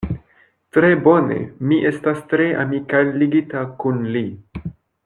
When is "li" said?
4.17-4.27